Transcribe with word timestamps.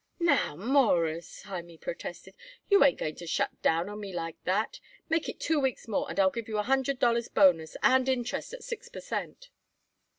"Now, 0.19 0.55
Mawruss," 0.55 1.43
Hymie 1.43 1.77
protested, 1.77 2.33
"you 2.71 2.83
ain't 2.83 2.97
going 2.97 3.13
to 3.17 3.27
shut 3.27 3.51
down 3.61 3.87
on 3.87 3.99
me 3.99 4.11
like 4.11 4.43
that! 4.45 4.79
Make 5.09 5.29
it 5.29 5.39
two 5.39 5.59
weeks 5.59 5.87
more 5.87 6.09
and 6.09 6.19
I'll 6.19 6.31
give 6.31 6.47
you 6.47 6.57
a 6.57 6.63
hundred 6.63 6.97
dollars 6.97 7.27
bonus 7.27 7.77
and 7.83 8.09
interest 8.09 8.51
at 8.55 8.63
six 8.63 8.89
per 8.89 8.99
cent." 8.99 9.51